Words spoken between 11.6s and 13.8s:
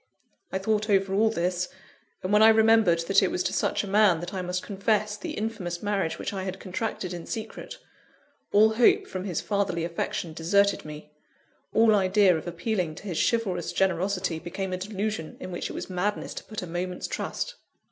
all idea of appealing to his chivalrous